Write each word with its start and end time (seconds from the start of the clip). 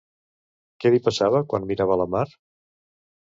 Què 0.83 0.91
li 0.95 1.01
passava 1.07 1.43
quan 1.51 1.69
mirava 1.73 1.97
la 2.03 2.09
mar? 2.17 2.25